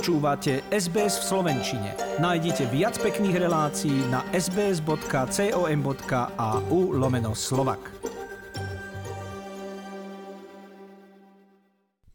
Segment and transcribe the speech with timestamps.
[0.00, 1.92] Počúvate SBS v Slovenčine.
[2.24, 4.96] Nájdite viac pekných relácií na sbs.com.au
[6.96, 7.92] lomeno slovak.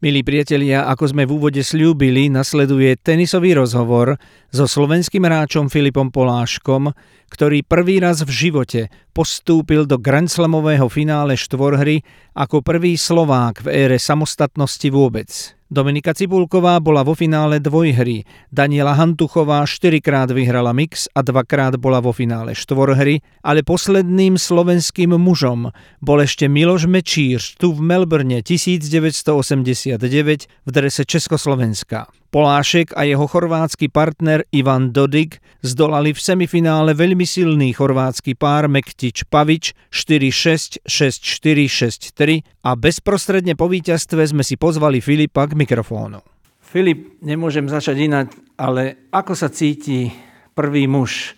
[0.02, 4.18] Milí priatelia, ako sme v úvode slúbili, nasleduje tenisový rozhovor
[4.50, 6.90] so slovenským hráčom Filipom Poláškom,
[7.30, 12.02] ktorý prvý raz v živote postúpil do Grand Slamového finále štvorhry
[12.34, 15.55] ako prvý Slovák v ére samostatnosti vôbec.
[15.66, 18.22] Dominika Cibulková bola vo finále dvojhry,
[18.54, 25.74] Daniela Hantuchová štyrikrát vyhrala mix a dvakrát bola vo finále štvorhry, ale posledným slovenským mužom
[25.98, 29.98] bol ešte Miloš Mečíř tu v Melbourne 1989
[30.46, 32.06] v drese Československa.
[32.30, 39.24] Polášek a jeho chorvátsky partner Ivan Dodik zdolali v semifinále veľmi silný chorvátsky pár Mektič
[39.24, 46.20] Pavič 4-6, 6-4, 6-3 a bezprostredne po víťazstve sme si pozvali Filipa k mikrofónu.
[46.60, 48.28] Filip, nemôžem začať inak,
[48.60, 50.12] ale ako sa cíti
[50.52, 51.32] prvý muž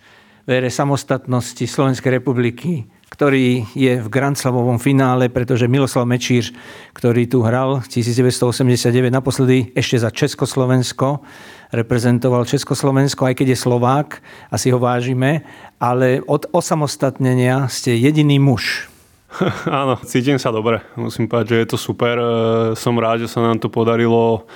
[0.49, 6.53] v ére samostatnosti Slovenskej republiky ktorý je v Grand Slavovom finále, pretože Miloslav Mečír,
[6.93, 11.25] ktorý tu hral 1989 naposledy ešte za Československo,
[11.73, 14.21] reprezentoval Československo, aj keď je Slovák,
[14.53, 15.43] asi ho vážime,
[15.81, 18.93] ale od osamostatnenia ste jediný muž.
[19.69, 20.81] Áno, cítim sa dobre.
[20.97, 22.17] Musím povedať, že je to super.
[22.17, 22.29] E,
[22.75, 24.49] som rád, že sa nám to podarilo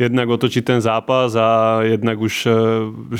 [0.00, 2.50] jednak otočiť ten zápas a jednak už, e,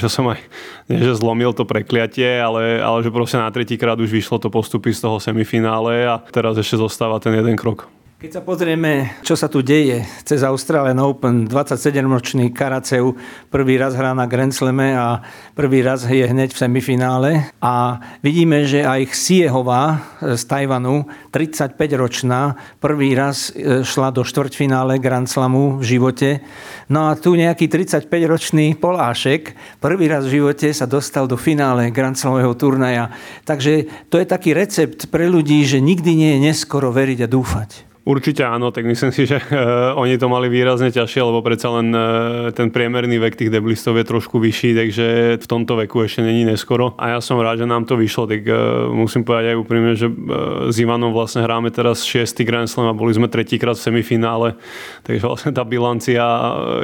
[0.00, 0.40] že som aj,
[0.88, 4.94] nie že zlomil to prekliatie, ale, ale že proste na tretíkrát už vyšlo to postupy
[4.94, 7.90] z toho semifinále a teraz ešte zostáva ten jeden krok.
[8.20, 13.16] Keď sa pozrieme, čo sa tu deje cez Australian Open, 27-ročný Karaceu
[13.48, 15.24] prvý raz hrá na Grand Slame a
[15.56, 17.48] prvý raz je hneď v semifinále.
[17.64, 25.24] A vidíme, že aj Siehová z Tajvanu, 35-ročná, prvý raz e, šla do štvrťfinále Grand
[25.24, 26.44] Slamu v živote.
[26.92, 32.20] No a tu nejaký 35-ročný Polášek prvý raz v živote sa dostal do finále Grand
[32.20, 33.16] Slamového turnaja.
[33.48, 37.89] Takže to je taký recept pre ľudí, že nikdy nie je neskoro veriť a dúfať.
[38.00, 41.92] Určite áno, tak myslím si, že uh, oni to mali výrazne ťažšie, lebo predsa len
[41.92, 45.06] uh, ten priemerný vek tých deblistov je trošku vyšší, takže
[45.36, 46.96] v tomto veku ešte není neskoro.
[46.96, 50.08] A ja som rád, že nám to vyšlo, tak uh, musím povedať aj úprimne, že
[50.08, 52.40] uh, s Ivanom vlastne hráme teraz 6.
[52.48, 54.56] Grand Slam a boli sme tretíkrát v semifinále,
[55.04, 56.24] takže vlastne tá bilancia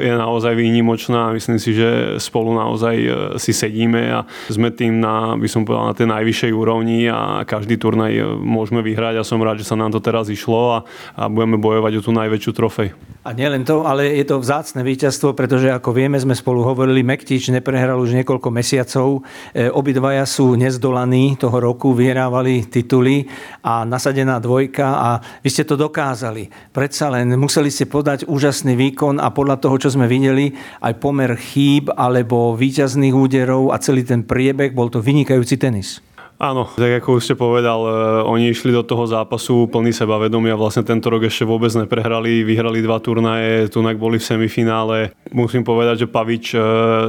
[0.05, 5.01] je naozaj výnimočná a myslím si, že spolu naozaj uh, si sedíme a sme tým
[5.01, 9.41] na, by som povedal, na tej najvyššej úrovni a každý turnaj môžeme vyhrať a som
[9.41, 10.79] rád, že sa nám to teraz išlo a
[11.17, 12.89] a budeme bojovať o tú najväčšiu trofej.
[13.27, 17.51] A nielen to, ale je to vzácne víťazstvo, pretože ako vieme, sme spolu hovorili, Mektič
[17.51, 19.27] neprehral už niekoľko mesiacov.
[19.51, 23.27] E, obidvaja sú nezdolaní toho roku, vyhrávali tituly
[23.67, 25.11] a nasadená dvojka a
[25.43, 26.47] vy ste to dokázali.
[26.71, 31.35] Predsa len museli ste podať úžasný výkon a podľa toho, čo sme videli, aj pomer
[31.35, 35.99] chýb alebo výťazných úderov a celý ten priebeh, bol to vynikajúci tenis.
[36.37, 37.91] Áno, tak ako už ste povedal, e,
[38.29, 43.01] oni išli do toho zápasu plný sebavedomia, vlastne tento rok ešte vôbec neprehrali, vyhrali dva
[43.01, 45.17] turnaje, tunak boli v semifinále.
[45.33, 46.59] Musím povedať, že Pavič e,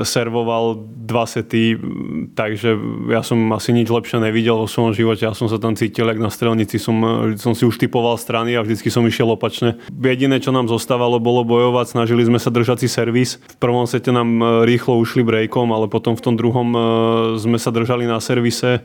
[0.07, 1.75] servoval dva sety,
[2.39, 2.79] takže
[3.11, 6.23] ja som asi nič lepšie nevidel vo svojom živote, ja som sa tam cítil, jak
[6.23, 9.75] na strelnici, som, e, som si už typoval strany a vždycky som išiel opačne.
[9.91, 13.43] Jediné, čo nám zostávalo, bolo bojovať, snažili sme sa držať si servis.
[13.43, 16.67] V prvom sete nám rýchlo ušli breakom, ale potom v tom druhom
[17.35, 18.79] sme sa držali na servise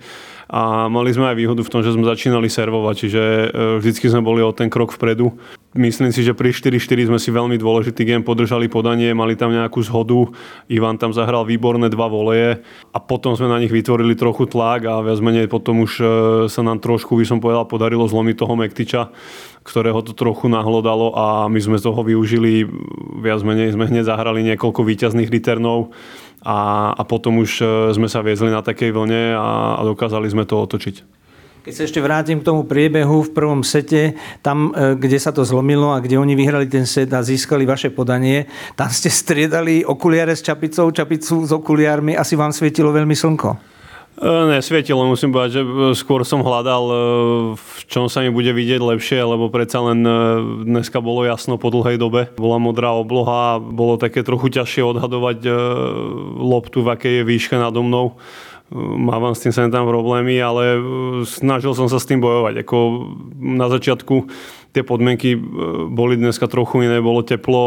[0.48, 3.46] a mali sme aj výhodu v tom, že sme začínali servovať, čiže e,
[3.78, 5.36] vždycky sme boli o ten krok vpredu.
[5.72, 9.80] Myslím si, že pri 4-4 sme si veľmi dôležitý game podržali podanie, mali tam nejakú
[9.80, 10.28] zhodu,
[10.68, 12.60] Ivan tam zahral výborné dva voleje
[12.92, 16.04] a potom sme na nich vytvorili trochu tlak a viac menej potom už e,
[16.52, 19.16] sa nám trošku, by som povedal, podarilo zlomiť toho Mektiča,
[19.64, 22.68] ktorého to trochu nahlodalo a my sme z toho využili,
[23.24, 25.96] viac menej sme hneď zahrali niekoľko výťazných returnov
[26.44, 27.64] a, a potom už e,
[27.96, 31.21] sme sa viezli na takej vlne a, a dokázali sme to otočiť.
[31.62, 35.46] Keď sa ešte vrátim k tomu priebehu v prvom sete, tam, e, kde sa to
[35.46, 40.34] zlomilo a kde oni vyhrali ten set a získali vaše podanie, tam ste striedali okuliare
[40.34, 43.50] s čapicou, čapicu s okuliármi, asi vám svietilo veľmi slnko.
[44.18, 44.26] E,
[44.58, 46.84] nesvietilo, musím povedať, že e, skôr som hľadal,
[47.54, 50.02] v čom sa mi bude vidieť lepšie, lebo predsa len
[50.66, 52.26] dneska bolo jasno po dlhej dobe.
[52.34, 55.46] Bola modrá obloha, bolo také trochu ťažšie odhadovať
[56.42, 58.18] loptu, v akej je výške nado mnou
[58.74, 60.80] mávam s tým sem tam problémy, ale
[61.28, 62.64] snažil som sa s tým bojovať.
[62.64, 62.78] Ako
[63.36, 64.32] na začiatku
[64.72, 65.36] tie podmienky
[65.92, 67.62] boli dneska trochu iné, bolo teplo,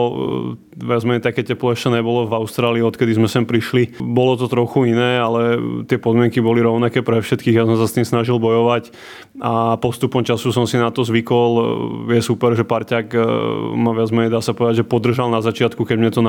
[0.74, 4.02] viac menej také teplo ešte nebolo v Austrálii, odkedy sme sem prišli.
[4.02, 7.96] Bolo to trochu iné, ale tie podmienky boli rovnaké pre všetkých, ja som sa s
[7.96, 8.90] tým snažil bojovať
[9.40, 11.52] a postupom času som si na to zvykol.
[12.10, 13.14] Je super, že parťák
[13.78, 16.22] ma viac menej dá sa povedať, že podržal na začiatku, keď mne to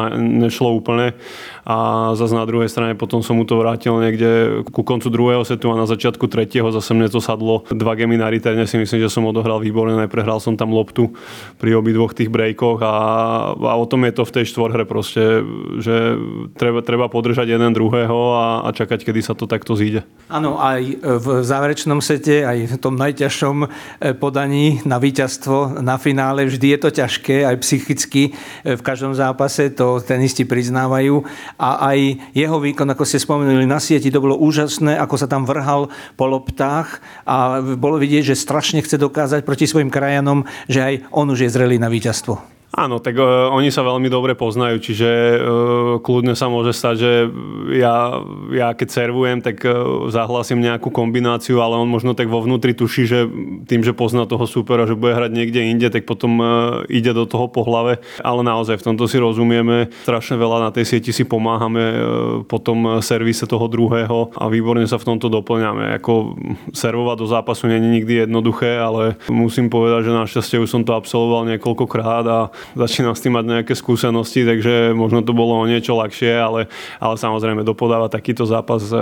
[0.47, 1.17] nešlo úplne
[1.65, 5.73] a zase na druhej strane potom som mu to vrátil niekde ku koncu druhého setu
[5.73, 7.65] a na začiatku tretieho zase mne to sadlo.
[7.73, 8.29] Dva gemy na
[8.67, 11.15] si myslím, že som odohral výborne, neprehral som tam loptu
[11.57, 12.95] pri obidvoch tých breakoch a,
[13.57, 15.43] a o tom je to v tej štvorhre proste,
[15.81, 16.17] že
[16.57, 20.05] treba, treba podržať jeden druhého a, a čakať, kedy sa to takto zíde.
[20.27, 23.67] Áno, aj v záverečnom sete, aj v tom najťažšom e,
[24.19, 29.71] podaní na víťazstvo na finále vždy je to ťažké, aj psychicky e, v každom zápase,
[29.71, 31.23] to tenisti priznávajú
[31.57, 31.99] a aj
[32.35, 35.89] jeho výkon, ako ste spomenuli na sieti, to bolo úžasné, ako sa tam vrhal
[36.19, 41.29] po loptách a bolo vidieť, že strašne chce dokázať proti svojim krajanom, že aj on
[41.29, 42.56] už je zrelý na víťazstvo.
[42.75, 45.39] Áno, tak uh, oni sa veľmi dobre poznajú, čiže uh,
[46.03, 47.13] kľudne sa môže stať, že
[47.79, 48.21] ja,
[48.51, 53.07] ja keď servujem, tak uh, zahlasím nejakú kombináciu, ale on možno tak vo vnútri tuší,
[53.07, 53.19] že
[53.71, 56.49] tým, že pozná toho supera, že bude hrať niekde inde, tak potom uh,
[56.91, 58.03] ide do toho po hlave.
[58.21, 62.01] Ale naozaj v tomto si rozumieme, strašne veľa na tej sieti si pomáhame uh,
[62.45, 65.97] potom servise toho druhého a výborne sa v tomto doplňame.
[66.03, 66.35] Ako
[66.75, 71.47] servovať do zápasu není nikdy jednoduché, ale musím povedať, že našťastie už som to absolvoval
[71.47, 72.41] niekoľkokrát a
[72.75, 76.61] začínam s tým mať nejaké skúsenosti, takže možno to bolo o niečo ľahšie, ale,
[77.01, 78.99] ale samozrejme dopodáva takýto zápas e,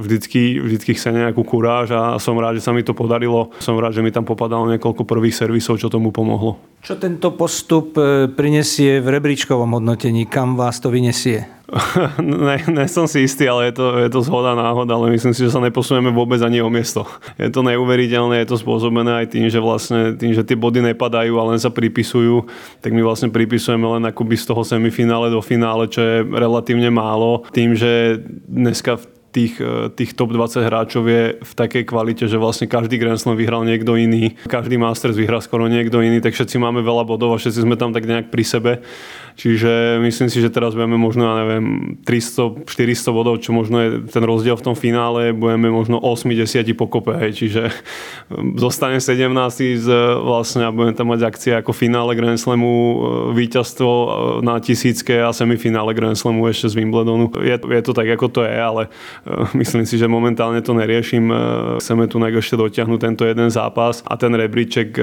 [0.00, 3.52] vždycky, vždycky chce nejakú kuráž a som rád, že sa mi to podarilo.
[3.60, 6.60] Som rád, že mi tam popadalo niekoľko prvých servisov, čo tomu pomohlo.
[6.80, 10.24] Čo tento postup e, prinesie v rebríčkovom hodnotení?
[10.24, 11.44] Kam vás to vyniesie?
[12.18, 15.44] ne, ne som si istý, ale je to, je to zhoda náhoda, ale myslím si,
[15.44, 17.04] že sa neposunieme vôbec ani o miesto.
[17.36, 21.36] Je to neuveriteľné, je to spôsobené aj tým, že vlastne tým, že tie body nepadajú
[21.36, 22.48] a len sa pripisujú,
[22.80, 27.44] tak my vlastne pripisujeme len akoby z toho semifinále do finále, čo je relatívne málo.
[27.52, 28.18] Tým, že
[28.48, 32.98] dneska v tých, e, tých top 20 hráčov je v takej kvalite, že vlastne každý
[32.98, 37.06] Grand Slam vyhral niekto iný, každý Masters vyhral skoro niekto iný, tak všetci máme veľa
[37.06, 38.72] bodov a všetci sme tam tak nejak pri sebe
[39.40, 43.88] Čiže myslím si, že teraz budeme možno, ja neviem, 300, 400 bodov, čo možno je
[44.12, 47.32] ten rozdiel v tom finále, budeme možno 80 pokope, hej.
[47.32, 47.72] čiže
[48.28, 49.32] um, zostane 17
[49.80, 49.88] z,
[50.20, 53.88] vlastne a budeme tam mať akcie ako finále Grand Slamu, víťazstvo
[54.44, 57.32] na tisícke a semifinále Grand Slamu ešte z Wimbledonu.
[57.40, 58.92] Je, je to tak, ako to je, ale
[59.60, 61.28] myslím si, že momentálne to neriešim.
[61.80, 64.96] Chceme tu ešte dotiahnuť tento jeden zápas a ten rebríček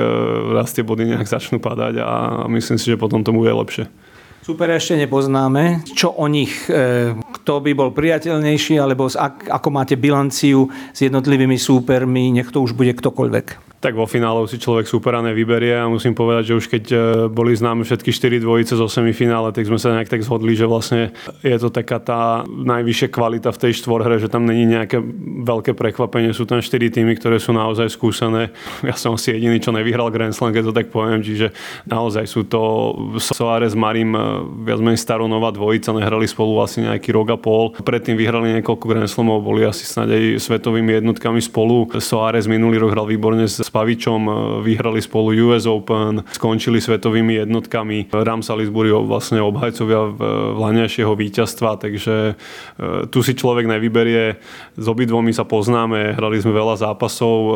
[0.53, 2.11] raz tie body nejak začnú padať a
[2.49, 3.85] myslím si, že potom to bude lepšie.
[4.47, 5.83] Super ešte nepoznáme.
[5.91, 6.71] Čo o nich?
[6.71, 12.71] E, kto by bol priateľnejší, alebo ako máte bilanciu s jednotlivými súpermi, nech to už
[12.71, 16.83] bude ktokoľvek tak vo finále si človek supera nevyberie a musím povedať, že už keď
[16.91, 16.97] e,
[17.31, 21.15] boli známe všetky 4 dvojice zo semifinále, tak sme sa nejak tak zhodli, že vlastne
[21.39, 24.99] je to taká tá najvyššia kvalita v tej štvorhre, že tam není nejaké
[25.47, 28.51] veľké prekvapenie, sú tam 4 týmy, ktoré sú naozaj skúsené.
[28.83, 31.55] Ja som asi jediný, čo nevyhral Grand Slam, keď to tak poviem, čiže
[31.87, 32.91] naozaj sú to
[33.23, 34.19] Soares, Marim, e,
[34.67, 37.71] viac menej staronová dvojica, nehrali spolu asi nejaký rok a pol.
[37.71, 41.87] Predtým vyhrali niekoľko Grand Slamov, boli asi snad aj svetovými jednotkami spolu.
[42.03, 44.31] Soares minulý rok hral výborne s Pavičom e,
[44.65, 48.09] vyhrali spolu US Open, skončili svetovými jednotkami.
[48.09, 50.17] Ram Salisbury vlastne obhajcovia
[50.57, 54.41] vlaňajšieho víťazstva, takže e, tu si človek nevyberie.
[54.73, 57.37] S obidvomi sa poznáme, hrali sme veľa zápasov.
[57.37, 57.53] E,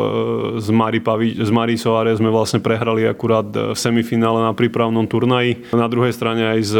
[0.61, 5.73] s Mari, Pavi, s Mari Soares sme vlastne prehrali akurát v semifinále na prípravnom turnaji.
[5.73, 6.73] Na druhej strane aj z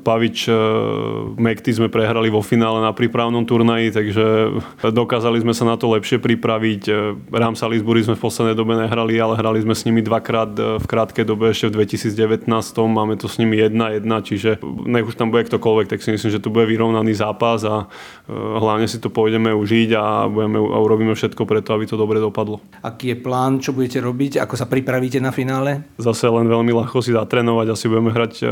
[0.00, 0.48] Pavič
[1.36, 4.24] Mekty sme prehrali vo finále na prípravnom turnaji, takže
[4.80, 6.82] dokázali sme sa na to lepšie pripraviť.
[7.28, 10.76] Ram Salisbury sme v poslednej dobe dobe nehrali, ale hrali sme s nimi dvakrát e,
[10.76, 12.52] v krátkej dobe ešte v 2019.
[12.84, 16.44] Máme to s nimi 1-1, čiže nech už tam bude ktokoľvek, tak si myslím, že
[16.44, 17.88] to bude vyrovnaný zápas a
[18.28, 22.20] e, hlavne si to pôjdeme užiť a, budeme, a urobíme všetko preto, aby to dobre
[22.20, 22.60] dopadlo.
[22.84, 25.88] Aký je plán, čo budete robiť, ako sa pripravíte na finále?
[25.96, 28.46] Zase len veľmi ľahko si zatrénovať, asi budeme hrať e,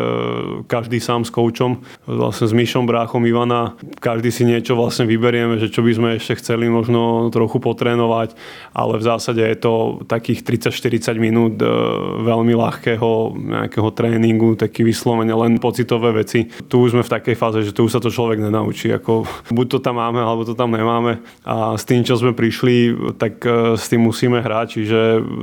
[0.64, 5.68] každý sám s koučom, vlastne s Myšom, bráchom Ivana, každý si niečo vlastne vyberieme, že
[5.68, 8.32] čo by sme ešte chceli možno trochu potrénovať,
[8.72, 11.66] ale v zásade je to takých 30-40 minút e,
[12.22, 16.46] veľmi ľahkého nejakého tréningu, taký vyslovene len pocitové veci.
[16.46, 18.94] Tu už sme v takej fáze, že tu už sa to človek nenaučí.
[18.94, 21.20] Ako, buď to tam máme, alebo to tam nemáme.
[21.42, 24.66] A s tým, čo sme prišli, tak e, s tým musíme hrať.
[24.78, 25.00] Čiže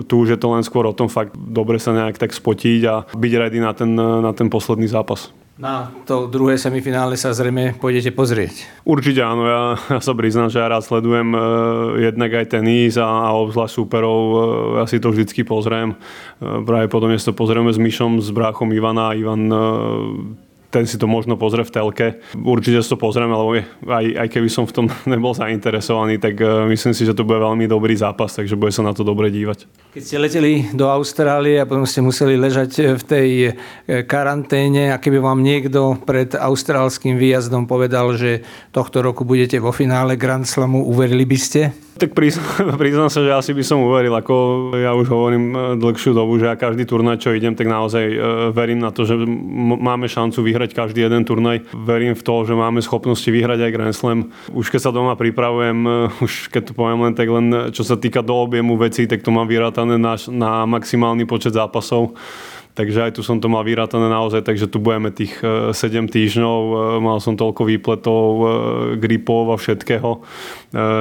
[0.08, 2.96] tu už je to len skôr o tom fakt dobre sa nejak tak spotiť a
[3.12, 5.42] byť ready na ten, na ten posledný zápas.
[5.53, 8.65] Na to druhé semifinále sa zrejme pôjdete pozrieť.
[8.81, 13.05] Určite áno, ja, ja sa priznám, že ja rád sledujem uh, jednak aj tenis a,
[13.05, 14.38] a obzvlášť súperov, uh,
[14.81, 15.93] ja si to vždycky pozriem.
[16.41, 19.13] Uh, práve potom to pozrieme s Myšom, s bráchom Ivana.
[19.13, 19.62] Ivan uh,
[20.73, 22.07] ten si to možno pozrie v telke.
[22.33, 26.65] Určite si to pozrieme, lebo aj, aj keby som v tom nebol zainteresovaný, tak uh,
[26.65, 29.69] myslím si, že to bude veľmi dobrý zápas, takže bude sa na to dobre dívať.
[29.93, 33.51] Keď ste leteli do Austrálie a potom ste museli ležať v tej e,
[34.09, 38.41] karanténe a keby vám niekto pred austrálským výjazdom povedal, že
[38.73, 41.61] tohto roku budete vo finále Grand Slamu, uverili by ste?
[41.93, 42.09] Tak
[42.81, 46.50] priznám, sa, že asi by som uveril, ako ja už hovorím e, dlhšiu dobu, že
[46.50, 48.17] ja každý turnaj, čo idem, tak naozaj e,
[48.50, 49.13] verím na to, že
[49.77, 51.62] máme šancu vyhrať každý jeden turnaj.
[51.73, 54.33] Verím v to, že máme schopnosti vyhrať aj Grand Slam.
[54.50, 55.85] Už keď sa doma pripravujem,
[56.25, 59.29] už keď to poviem len tak len, čo sa týka do objemu vecí, tak to
[59.29, 62.17] mám vyrátané na, na maximálny počet zápasov.
[62.73, 66.59] Takže aj tu som to mal vyrátané naozaj, takže tu budeme tých 7 e, týždňov,
[66.59, 66.75] e,
[67.05, 68.45] mal som toľko výpletov, e,
[68.97, 70.25] gripov a všetkého.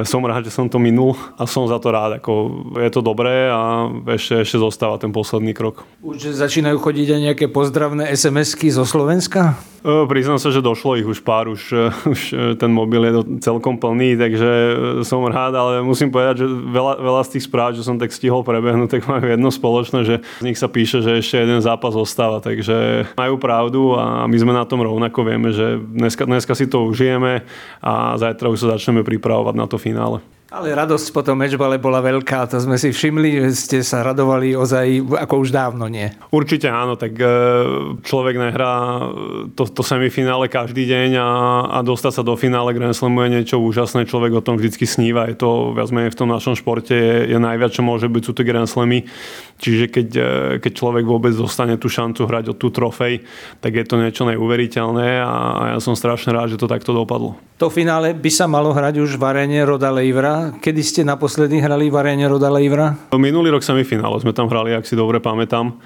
[0.05, 2.21] Som rád, že som to minul a som za to rád.
[2.21, 2.33] Ako
[2.77, 5.81] je to dobré a ešte, ešte zostáva ten posledný krok.
[6.05, 9.57] Už začínajú chodiť aj nejaké pozdravné SMS-ky zo Slovenska?
[9.83, 11.75] Priznám sa, že došlo ich už pár, už,
[12.07, 12.21] už
[12.55, 14.49] ten mobil je celkom plný, takže
[15.03, 18.47] som rád, ale musím povedať, že veľa, veľa z tých správ, že som tak stihol
[18.47, 22.39] prebehnúť, tak majú jedno spoločné, že z nich sa píše, že ešte jeden zápas ostáva,
[22.39, 26.87] takže majú pravdu a my sme na tom rovnako, vieme, že dneska, dneska si to
[26.87, 27.43] užijeme
[27.83, 30.23] a zajtra už sa začneme pripravovať na to finále.
[30.53, 34.53] Ale radosť po tom mečbale bola veľká, to sme si všimli, že ste sa radovali
[34.53, 36.13] ozaj ako už dávno, nie?
[36.29, 37.25] Určite áno, tak e,
[38.05, 39.01] človek nehrá
[39.57, 41.29] to, to semifinále každý deň a,
[41.73, 45.25] a dostať sa do finále Grand Slamu je niečo úžasné, človek o tom vždy sníva,
[45.25, 48.31] je to viac menej v tom našom športe, je, je najviac, čo môže byť, sú
[48.37, 49.09] tie Grand Slamy,
[49.57, 50.29] čiže keď, e,
[50.61, 53.25] keď človek vôbec dostane tú šancu hrať o tú trofej,
[53.57, 55.33] tak je to niečo neuveriteľné a,
[55.73, 57.41] ja som strašne rád, že to takto dopadlo.
[57.61, 61.87] To finále by sa malo hrať už v arene Roda Leivra, kedy ste naposledy hrali
[61.87, 62.97] v aréne Roda Leivra?
[63.15, 65.77] Minulý rok semifinále sme tam hrali, ak si dobre pamätám.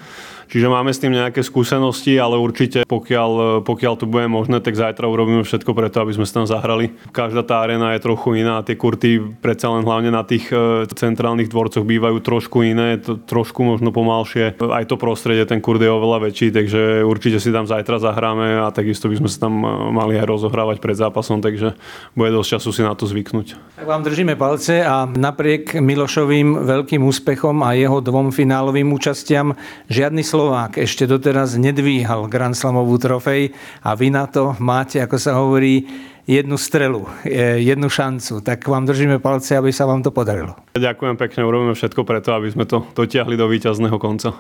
[0.48, 5.06] Čiže máme s tým nejaké skúsenosti, ale určite pokiaľ, pokiaľ to bude možné, tak zajtra
[5.08, 6.96] urobíme všetko preto, aby sme sa tam zahrali.
[7.12, 11.52] Každá tá arena je trochu iná tie kurty predsa len hlavne na tých e, centrálnych
[11.52, 14.56] dvorcoch bývajú trošku iné, trošku možno pomalšie.
[14.72, 18.72] Aj to prostredie, ten kurt je oveľa väčší, takže určite si tam zajtra zahráme a
[18.72, 21.76] takisto by sme sa tam e, mali aj rozohrávať pred zápasom, takže
[22.16, 23.78] bude dosť času si na to zvyknúť.
[23.78, 29.54] Tak vám držíme palce a napriek Milošovým veľkým úspechom a jeho dvom finálovým účastiam
[29.92, 35.34] žiadny Slovák ešte doteraz nedvíhal Grand Slamovú trofej a vy na to máte, ako sa
[35.34, 35.82] hovorí,
[36.30, 37.10] jednu strelu,
[37.58, 38.46] jednu šancu.
[38.46, 40.54] Tak vám držíme palce, aby sa vám to podarilo.
[40.78, 44.38] Ďakujem pekne, urobíme všetko preto, aby sme to dotiahli do víťazného konca.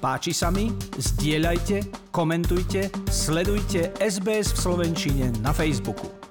[0.00, 0.72] Páči sa mi?
[0.96, 6.23] Zdieľajte, komentujte, sledujte SBS v Slovenčine na Facebooku.